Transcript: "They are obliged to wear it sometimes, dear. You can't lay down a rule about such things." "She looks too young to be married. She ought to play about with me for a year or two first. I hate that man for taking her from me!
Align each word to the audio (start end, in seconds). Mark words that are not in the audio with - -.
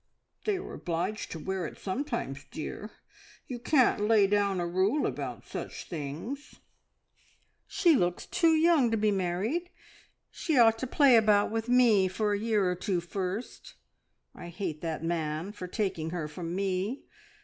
"They 0.45 0.57
are 0.57 0.73
obliged 0.73 1.29
to 1.31 1.37
wear 1.37 1.67
it 1.67 1.77
sometimes, 1.77 2.45
dear. 2.49 2.89
You 3.45 3.59
can't 3.59 4.07
lay 4.07 4.25
down 4.25 4.59
a 4.59 4.65
rule 4.65 5.05
about 5.05 5.45
such 5.45 5.87
things." 5.87 6.55
"She 7.67 7.95
looks 7.95 8.25
too 8.25 8.55
young 8.55 8.89
to 8.89 8.97
be 8.97 9.11
married. 9.11 9.69
She 10.31 10.57
ought 10.57 10.79
to 10.79 10.87
play 10.87 11.17
about 11.17 11.51
with 11.51 11.69
me 11.69 12.07
for 12.07 12.33
a 12.33 12.39
year 12.39 12.65
or 12.67 12.73
two 12.73 12.99
first. 12.99 13.75
I 14.33 14.47
hate 14.49 14.81
that 14.81 15.03
man 15.03 15.51
for 15.51 15.67
taking 15.67 16.09
her 16.09 16.27
from 16.27 16.55
me! 16.55 17.03